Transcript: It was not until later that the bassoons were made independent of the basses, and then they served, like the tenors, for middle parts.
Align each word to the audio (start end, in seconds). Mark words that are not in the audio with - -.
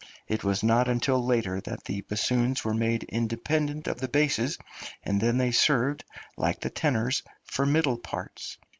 It 0.27 0.43
was 0.43 0.63
not 0.63 0.87
until 0.89 1.23
later 1.23 1.61
that 1.61 1.83
the 1.83 2.01
bassoons 2.01 2.65
were 2.65 2.73
made 2.73 3.03
independent 3.03 3.85
of 3.85 3.99
the 3.99 4.07
basses, 4.07 4.57
and 5.03 5.21
then 5.21 5.37
they 5.37 5.51
served, 5.51 6.05
like 6.35 6.61
the 6.61 6.71
tenors, 6.71 7.21
for 7.43 7.67
middle 7.67 7.99
parts. 7.99 8.57